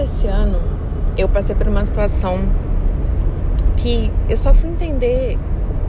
[0.00, 0.58] desse ano,
[1.18, 2.48] eu passei por uma situação
[3.76, 5.38] que eu só fui entender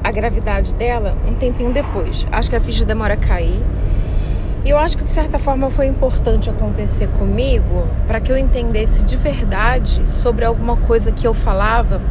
[0.04, 2.28] a gravidade dela um tempinho depois.
[2.30, 3.64] Acho que a ficha demora a cair.
[4.66, 9.06] E eu acho que de certa forma foi importante acontecer comigo para que eu entendesse
[9.06, 12.02] de verdade sobre alguma coisa que eu falava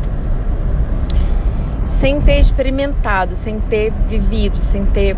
[1.87, 5.17] sem ter experimentado, sem ter vivido, sem ter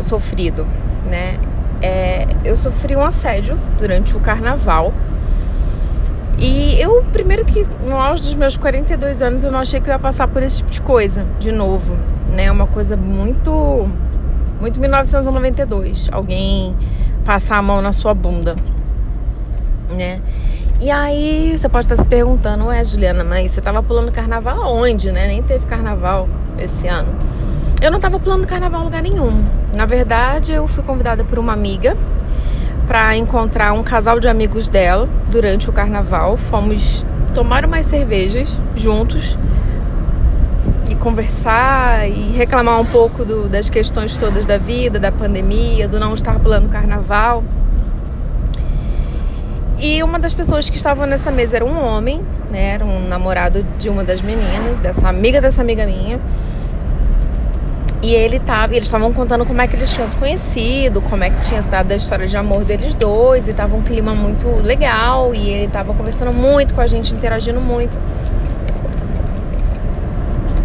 [0.00, 0.66] sofrido,
[1.06, 1.38] né?
[1.82, 4.92] É, eu sofri um assédio durante o carnaval.
[6.38, 9.92] E eu, primeiro que no auge dos meus 42 anos, eu não achei que eu
[9.92, 11.96] ia passar por esse tipo de coisa de novo,
[12.30, 12.50] né?
[12.50, 13.88] Uma coisa muito
[14.60, 16.76] muito 1992, alguém
[17.24, 18.54] passar a mão na sua bunda,
[19.90, 20.20] né?
[20.80, 25.12] E aí você pode estar se perguntando, ué, Juliana, mas você tava pulando carnaval aonde,
[25.12, 25.26] né?
[25.28, 27.12] Nem teve carnaval esse ano.
[27.80, 29.44] Eu não tava pulando carnaval em lugar nenhum.
[29.74, 31.96] Na verdade, eu fui convidada por uma amiga
[32.86, 36.36] para encontrar um casal de amigos dela durante o carnaval.
[36.36, 39.36] Fomos tomar umas cervejas juntos
[40.88, 45.98] e conversar e reclamar um pouco do, das questões todas da vida, da pandemia, do
[45.98, 47.42] não estar pulando carnaval.
[49.78, 52.74] E uma das pessoas que estavam nessa mesa era um homem, né?
[52.74, 56.20] Era um namorado de uma das meninas, dessa amiga dessa amiga minha.
[58.02, 61.30] E ele tava, eles estavam contando como é que eles tinham se conhecido, como é
[61.30, 64.48] que tinha se dado a história de amor deles dois, e tava um clima muito
[64.60, 67.96] legal, e ele tava conversando muito com a gente, interagindo muito.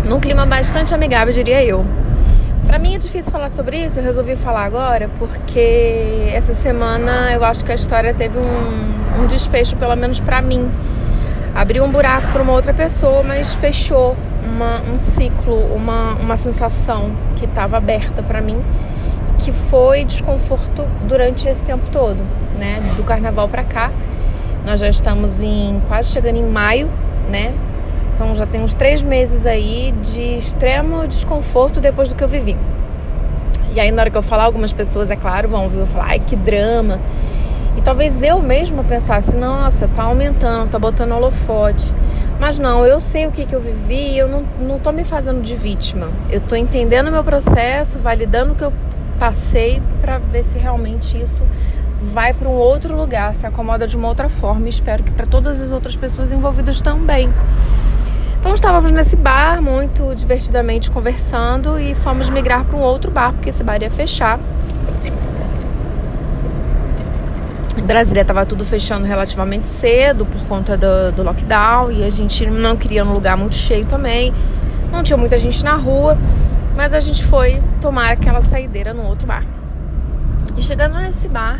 [0.04, 1.86] Num clima bastante amigável, diria eu.
[2.66, 7.46] Para mim é difícil falar sobre isso, eu resolvi falar agora porque essa semana eu
[7.46, 10.72] acho que a história teve um, um desfecho, pelo menos para mim.
[11.54, 17.12] Abriu um buraco para uma outra pessoa, mas fechou uma, um ciclo, uma, uma sensação
[17.38, 18.62] que estava aberta para mim,
[19.40, 22.24] que foi desconforto durante esse tempo todo,
[22.58, 22.82] né?
[22.96, 23.92] Do carnaval para cá.
[24.66, 26.90] Nós já estamos em quase chegando em maio,
[27.30, 27.54] né?
[28.14, 32.58] Então já tem uns três meses aí de extremo desconforto depois do que eu vivi.
[33.74, 36.08] E aí na hora que eu falar, algumas pessoas, é claro, vão ouvir eu falar,
[36.10, 37.00] ai que drama.
[37.78, 41.94] E talvez eu mesma pensasse, nossa, tá aumentando, tá botando holofote.
[42.40, 45.42] Mas não, eu sei o que, que eu vivi eu não, não tô me fazendo
[45.42, 46.10] de vítima.
[46.30, 48.74] Eu tô entendendo o meu processo, validando o que eu
[49.20, 51.44] passei para ver se realmente isso
[52.00, 54.66] vai para um outro lugar, se acomoda de uma outra forma.
[54.66, 57.32] E espero que para todas as outras pessoas envolvidas também.
[58.40, 63.50] Então estávamos nesse bar muito divertidamente conversando e fomos migrar para um outro bar porque
[63.50, 64.40] esse bar ia fechar.
[67.82, 72.76] Brasília estava tudo fechando relativamente cedo por conta do, do lockdown e a gente não
[72.76, 74.34] queria um lugar muito cheio também.
[74.92, 76.18] Não tinha muita gente na rua,
[76.76, 79.44] mas a gente foi tomar aquela saideira no outro bar.
[80.56, 81.60] E chegando nesse bar,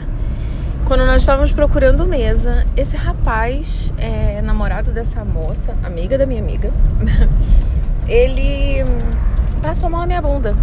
[0.86, 6.72] quando nós estávamos procurando mesa, esse rapaz, é, namorado dessa moça, amiga da minha amiga,
[8.08, 8.84] ele
[9.62, 10.56] passou a mão na minha bunda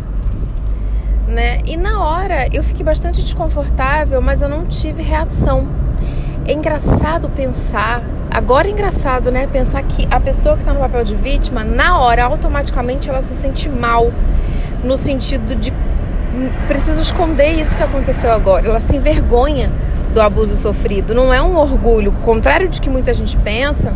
[1.26, 1.60] né?
[1.66, 5.68] E na hora eu fiquei bastante desconfortável, mas eu não tive reação.
[6.46, 9.46] É engraçado pensar, agora é engraçado, né?
[9.46, 13.34] Pensar que a pessoa que está no papel de vítima, na hora, automaticamente ela se
[13.34, 14.12] sente mal,
[14.82, 18.68] no sentido de hum, preciso esconder isso que aconteceu agora.
[18.68, 19.70] Ela se envergonha
[20.12, 21.14] do abuso sofrido.
[21.14, 23.94] Não é um orgulho, contrário de que muita gente pensa.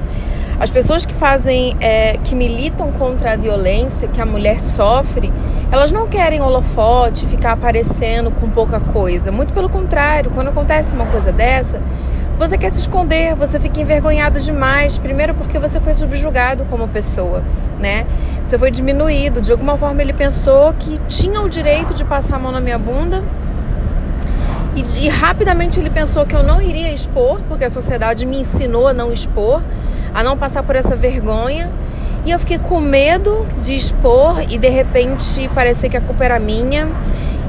[0.60, 5.32] As pessoas que fazem, é, que militam contra a violência que a mulher sofre,
[5.70, 9.30] elas não querem holofote, ficar aparecendo com pouca coisa.
[9.30, 11.80] Muito pelo contrário, quando acontece uma coisa dessa,
[12.38, 14.96] você quer se esconder, você fica envergonhado demais.
[14.96, 17.42] Primeiro porque você foi subjugado como pessoa,
[17.80, 18.06] né?
[18.44, 19.40] Você foi diminuído.
[19.40, 22.78] De alguma forma ele pensou que tinha o direito de passar a mão na minha
[22.78, 23.22] bunda.
[24.76, 28.86] E, e rapidamente ele pensou que eu não iria expor, porque a sociedade me ensinou
[28.86, 29.60] a não expor,
[30.14, 31.70] a não passar por essa vergonha.
[32.24, 36.38] E eu fiquei com medo de expor e de repente parecer que a culpa era
[36.38, 36.88] minha.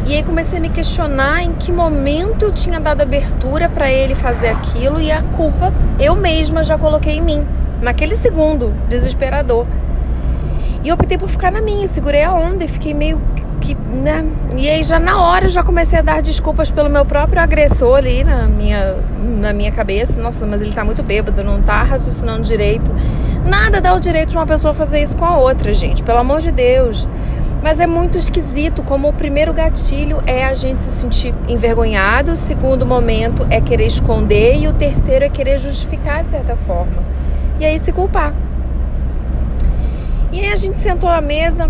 [0.08, 4.16] E aí comecei a me questionar em que momento eu tinha dado abertura para ele
[4.16, 7.46] fazer aquilo e a culpa eu mesma já coloquei em mim,
[7.82, 9.68] naquele segundo desesperador.
[10.84, 13.22] E eu optei por ficar na minha, segurei a onda e fiquei meio
[13.60, 14.26] que, né?
[14.56, 18.24] E aí já na hora já comecei a dar desculpas pelo meu próprio agressor ali
[18.24, 18.96] na minha
[19.40, 20.20] na minha cabeça.
[20.20, 22.94] Nossa, mas ele tá muito bêbado, não tá raciocinando direito.
[23.46, 26.04] Nada dá o direito de uma pessoa fazer isso com a outra, gente.
[26.04, 27.08] Pelo amor de Deus.
[27.62, 32.36] Mas é muito esquisito como o primeiro gatilho é a gente se sentir envergonhado, o
[32.38, 37.04] segundo momento é querer esconder e o terceiro é querer justificar de certa forma.
[37.60, 38.34] E aí se culpar.
[40.32, 41.70] E aí a gente sentou à mesa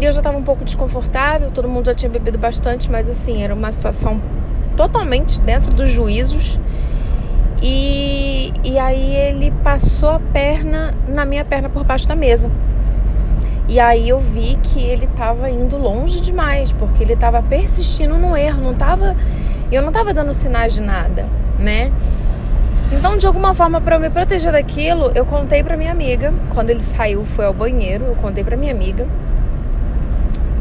[0.00, 3.42] e eu já estava um pouco desconfortável, todo mundo já tinha bebido bastante, mas assim,
[3.42, 4.20] era uma situação
[4.76, 6.58] totalmente dentro dos juízos.
[7.62, 12.50] E, e aí ele passou a perna na minha perna por baixo da mesa.
[13.66, 18.36] E aí eu vi que ele estava indo longe demais, porque ele estava persistindo no
[18.36, 19.16] erro, não tava,
[19.72, 21.26] eu não estava dando sinais de nada,
[21.58, 21.90] né?
[22.92, 26.32] Então, de alguma forma, para eu me proteger daquilo, eu contei para minha amiga.
[26.52, 29.08] Quando ele saiu, foi ao banheiro, eu contei para minha amiga.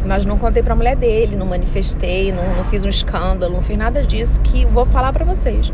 [0.06, 3.62] Mas não contei para a mulher dele, não manifestei, não, não, fiz um escândalo, não
[3.62, 5.72] fiz nada disso que vou falar para vocês.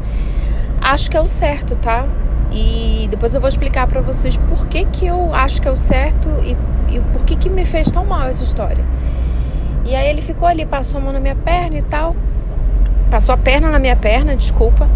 [0.82, 2.08] Acho que é o certo, tá?
[2.52, 5.76] E depois eu vou explicar para vocês por que, que eu acho que é o
[5.76, 6.56] certo e,
[6.94, 8.84] e por que, que me fez tão mal essa história.
[9.86, 12.16] E aí ele ficou ali, passou a mão na minha perna e tal.
[13.10, 14.88] Passou a perna na minha perna, desculpa.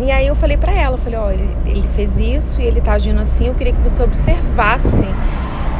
[0.00, 2.80] E aí eu falei para ela, falei, ó, oh, ele, ele fez isso e ele
[2.80, 5.06] tá agindo assim, eu queria que você observasse.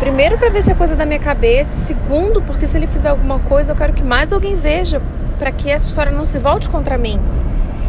[0.00, 3.40] Primeiro para ver se é coisa da minha cabeça, segundo porque se ele fizer alguma
[3.40, 5.02] coisa, eu quero que mais alguém veja
[5.40, 7.20] para que essa história não se volte contra mim.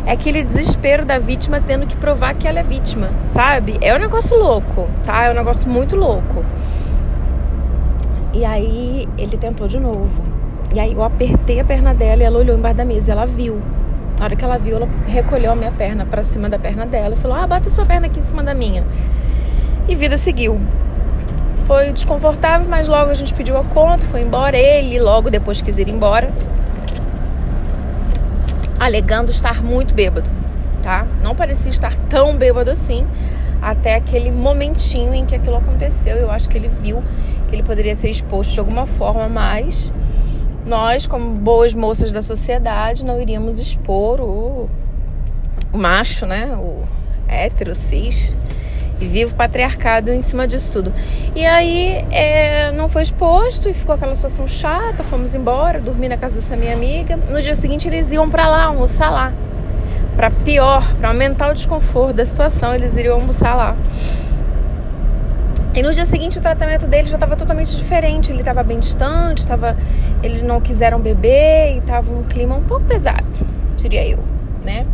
[0.07, 3.77] É aquele desespero da vítima tendo que provar que ela é vítima, sabe?
[3.79, 5.25] É um negócio louco, tá?
[5.25, 6.41] É um negócio muito louco.
[8.33, 10.23] E aí ele tentou de novo.
[10.73, 13.25] E aí eu apertei a perna dela e ela olhou embaixo da mesa e ela
[13.27, 13.59] viu.
[14.17, 17.13] Na hora que ela viu, ela recolheu a minha perna para cima da perna dela
[17.13, 18.83] e falou: Ah, bata sua perna aqui em cima da minha.
[19.87, 20.59] E vida seguiu.
[21.69, 24.57] Foi desconfortável, mas logo a gente pediu a conta, foi embora.
[24.57, 26.33] Ele logo depois quis ir embora,
[28.79, 30.27] alegando estar muito bêbado,
[30.81, 31.05] tá?
[31.21, 33.05] Não parecia estar tão bêbado assim,
[33.61, 36.15] até aquele momentinho em que aquilo aconteceu.
[36.15, 37.03] Eu acho que ele viu
[37.47, 39.93] que ele poderia ser exposto de alguma forma, mas
[40.65, 44.67] nós, como boas moças da sociedade, não iríamos expor o,
[45.71, 46.47] o macho, né?
[46.57, 46.81] O
[47.27, 48.35] hétero, cis
[48.99, 50.93] e vivo patriarcado em cima disso tudo.
[51.35, 56.17] E aí é, não foi exposto e ficou aquela situação chata, fomos embora, dormi na
[56.17, 57.17] casa dessa minha amiga.
[57.29, 59.33] No dia seguinte eles iam para lá, almoçar lá.
[60.15, 63.75] Para pior, para aumentar o desconforto da situação, eles iriam almoçar lá.
[65.73, 68.31] E no dia seguinte o tratamento dele já estava totalmente diferente.
[68.31, 69.77] Ele estava bem distante, tava,
[70.21, 73.25] eles não quiseram beber e estava um clima um pouco pesado,
[73.77, 74.19] diria eu,
[74.65, 74.85] né?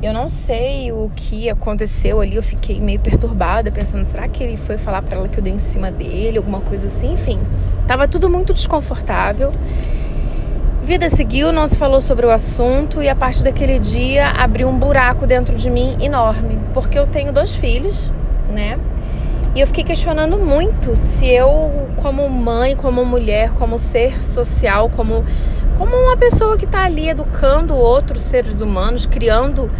[0.00, 4.56] Eu não sei o que aconteceu ali, eu fiquei meio perturbada, pensando, será que ele
[4.56, 7.14] foi falar para ela que eu dei em cima dele, alguma coisa assim?
[7.14, 7.40] Enfim,
[7.84, 9.52] tava tudo muito desconfortável.
[10.84, 14.78] Vida seguiu, não se falou sobre o assunto e a partir daquele dia abriu um
[14.78, 18.12] buraco dentro de mim enorme, porque eu tenho dois filhos,
[18.48, 18.78] né?
[19.56, 25.24] E eu fiquei questionando muito se eu, como mãe, como mulher, como ser social, como,
[25.78, 29.70] como uma pessoa que está ali educando outros seres humanos, criando,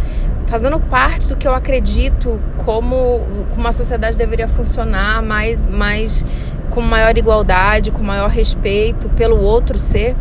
[0.47, 3.17] fazendo parte do que eu acredito como
[3.55, 6.25] uma sociedade deveria funcionar, mais, mais
[6.69, 10.15] com maior igualdade, com maior respeito pelo outro ser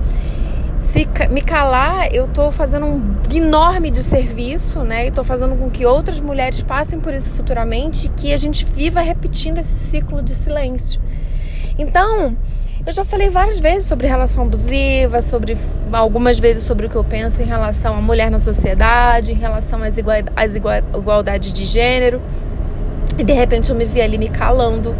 [0.78, 3.02] se me calar, eu estou fazendo um
[3.32, 5.06] enorme de serviço, né?
[5.06, 9.00] E estou fazendo com que outras mulheres passem por isso futuramente que a gente viva
[9.00, 11.00] repetindo esse ciclo de silêncio.
[11.76, 12.36] Então,
[12.88, 15.58] eu já falei várias vezes sobre relação abusiva, sobre
[15.92, 19.82] algumas vezes sobre o que eu penso em relação à mulher na sociedade, em relação
[19.82, 22.18] às, igual, às igualdades de gênero.
[23.18, 24.96] E de repente eu me vi ali me calando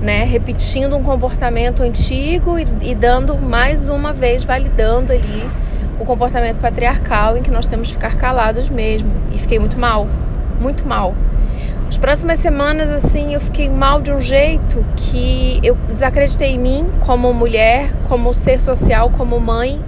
[0.00, 5.46] né, repetindo um comportamento antigo e, e dando mais uma vez, validando ali
[6.00, 9.12] o comportamento patriarcal em que nós temos que ficar calados mesmo.
[9.30, 10.08] E fiquei muito mal,
[10.58, 11.14] muito mal.
[11.94, 16.90] As próximas semanas, assim, eu fiquei mal de um jeito que eu desacreditei em mim
[17.06, 19.80] como mulher, como ser social, como mãe.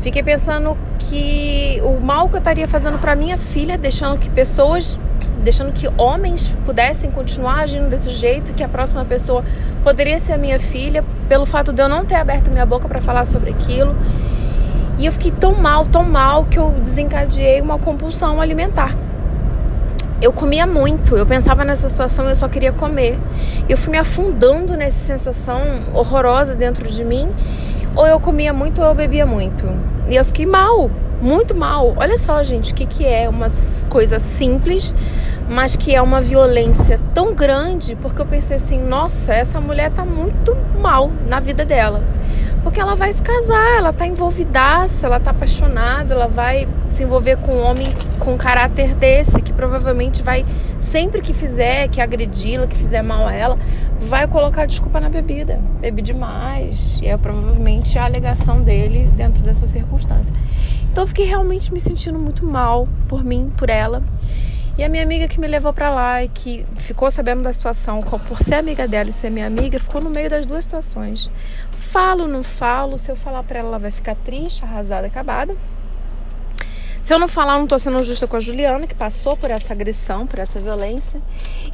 [0.00, 4.98] Fiquei pensando que o mal que eu estaria fazendo para minha filha, deixando que pessoas
[5.40, 9.44] deixando que homens pudessem continuar agindo desse jeito, que a próxima pessoa
[9.84, 13.00] poderia ser a minha filha, pelo fato de eu não ter aberto minha boca para
[13.00, 13.96] falar sobre aquilo.
[14.98, 19.05] E eu fiquei tão mal, tão mal, que eu desencadeei uma compulsão alimentar.
[20.20, 23.18] Eu comia muito, eu pensava nessa situação eu só queria comer.
[23.68, 25.60] Eu fui me afundando nessa sensação
[25.92, 27.28] horrorosa dentro de mim.
[27.94, 29.66] Ou eu comia muito ou eu bebia muito.
[30.08, 31.94] E eu fiquei mal, muito mal.
[31.96, 33.48] Olha só, gente, o que, que é uma
[33.90, 34.94] coisa simples,
[35.48, 40.04] mas que é uma violência tão grande, porque eu pensei assim, nossa, essa mulher tá
[40.04, 42.02] muito mal na vida dela.
[42.66, 47.36] Porque ela vai se casar, ela tá envolvidaça, ela tá apaixonada, ela vai se envolver
[47.36, 47.86] com um homem
[48.18, 50.44] com um caráter desse, que provavelmente vai,
[50.80, 53.56] sempre que fizer, que agredi-la, que fizer mal a ela,
[54.00, 55.60] vai colocar desculpa na bebida.
[55.80, 56.98] Bebi demais.
[57.00, 60.34] E é provavelmente a alegação dele dentro dessa circunstância.
[60.90, 64.02] Então eu fiquei realmente me sentindo muito mal por mim, por ela.
[64.78, 68.00] E a minha amiga que me levou para lá e que ficou sabendo da situação,
[68.00, 71.30] por ser amiga dela e ser minha amiga, ficou no meio das duas situações.
[71.72, 75.56] Falo, não falo, se eu falar para ela, ela vai ficar triste, arrasada, acabada.
[77.02, 79.72] Se eu não falar, não estou sendo justa com a Juliana, que passou por essa
[79.72, 81.22] agressão, por essa violência.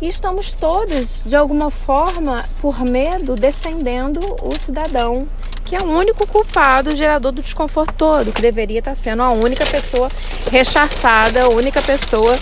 [0.00, 5.26] E estamos todos, de alguma forma, por medo, defendendo o cidadão,
[5.64, 9.64] que é o único culpado, gerador do desconforto todo, que deveria estar sendo a única
[9.66, 10.10] pessoa
[10.50, 12.36] rechaçada, a única pessoa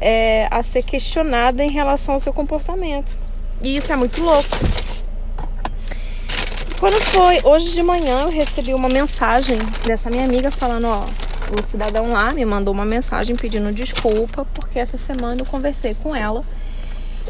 [0.00, 3.14] é, a ser questionada em relação ao seu comportamento.
[3.62, 4.48] E isso é muito louco.
[6.78, 9.56] Quando foi hoje de manhã, eu recebi uma mensagem
[9.86, 11.04] dessa minha amiga falando: ó,
[11.58, 16.14] o cidadão lá me mandou uma mensagem pedindo desculpa porque essa semana eu conversei com
[16.14, 16.44] ela.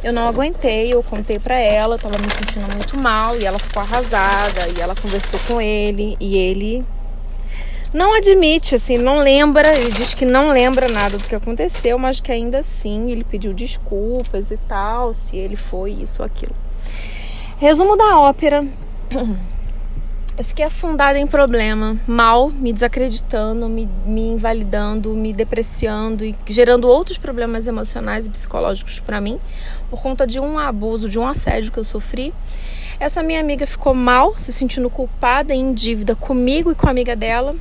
[0.02, 3.82] Eu não aguentei, eu contei para ela, tava me sentindo muito mal e ela ficou
[3.82, 6.84] arrasada e ela conversou com ele e ele
[7.92, 12.20] não admite, assim, não lembra, ele diz que não lembra nada do que aconteceu, mas
[12.20, 16.54] que ainda assim ele pediu desculpas e tal, se ele foi isso ou aquilo.
[17.58, 18.66] Resumo da ópera.
[20.38, 26.87] Eu fiquei afundada em problema, mal, me desacreditando, me, me invalidando, me depreciando e gerando
[26.87, 29.40] outros problemas emocionais e psicológicos para mim,
[29.88, 32.35] por conta de um abuso, de um assédio que eu sofri.
[33.00, 36.90] Essa minha amiga ficou mal, se sentindo culpada e em dívida comigo e com a
[36.90, 37.57] amiga dela.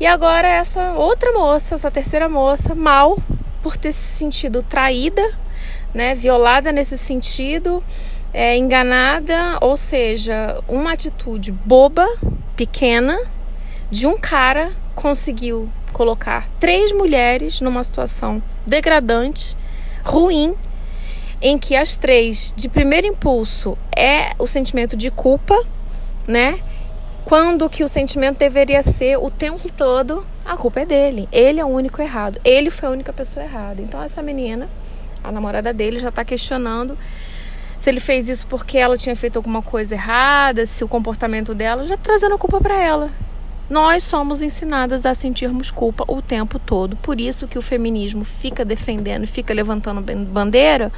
[0.00, 3.16] E agora essa outra moça, essa terceira moça, mal
[3.62, 5.22] por ter se sentido traída,
[5.94, 7.84] né, violada nesse sentido
[8.34, 12.04] é, enganada, ou seja, uma atitude boba,
[12.56, 13.16] pequena,
[13.88, 19.56] de um cara conseguiu colocar três mulheres numa situação degradante,
[20.02, 20.56] ruim,
[21.40, 25.56] em que as três, de primeiro impulso, é o sentimento de culpa,
[26.26, 26.58] né?
[27.24, 31.28] Quando que o sentimento deveria ser o tempo todo, a culpa é dele.
[31.30, 32.40] Ele é o único errado.
[32.44, 33.80] Ele foi a única pessoa errada.
[33.80, 34.68] Então essa menina,
[35.22, 36.98] a namorada dele, já está questionando
[37.84, 41.84] se ele fez isso porque ela tinha feito alguma coisa errada, se o comportamento dela,
[41.84, 43.10] já trazendo a culpa para ela.
[43.74, 46.94] Nós somos ensinadas a sentirmos culpa o tempo todo.
[46.94, 50.92] Por isso que o feminismo fica defendendo, fica levantando bandeira,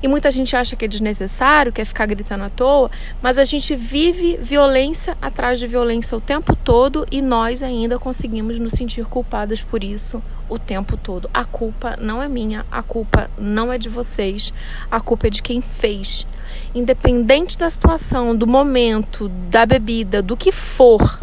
[0.00, 2.88] e muita gente acha que é desnecessário, quer ficar gritando à toa,
[3.20, 8.60] mas a gente vive violência atrás de violência o tempo todo e nós ainda conseguimos
[8.60, 11.28] nos sentir culpadas por isso o tempo todo.
[11.34, 14.52] A culpa não é minha, a culpa não é de vocês,
[14.88, 16.24] a culpa é de quem fez.
[16.72, 21.18] Independente da situação, do momento, da bebida, do que for,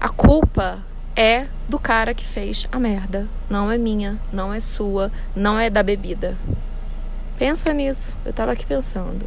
[0.00, 0.78] a culpa
[1.14, 3.28] é do cara que fez a merda.
[3.50, 6.38] Não é minha, não é sua, não é da bebida.
[7.38, 8.16] Pensa nisso.
[8.24, 9.26] Eu tava aqui pensando.